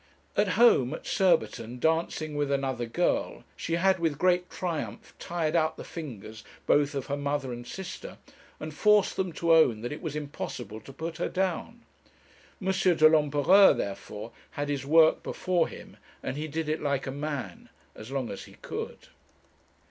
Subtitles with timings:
[0.35, 5.77] At home, at Surbiton, dancing with another girl, she had with great triumph tired out
[5.77, 8.17] the fingers both of her mother and sister,
[8.59, 11.83] and forced them to own that it was impossible to put her down.
[12.59, 12.71] M.
[12.71, 17.69] de l'Empereur, therefore, had his work before him, and he did it like a man
[17.93, 19.09] as long as he could.